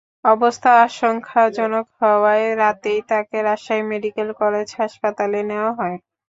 [0.25, 5.97] অবস্থা আশঙ্কাজনক হওয়ায় রাতেই তাঁকে রাজশাহী মেডিকেল কলেজ হাসপাতালে নেওয়া হয়।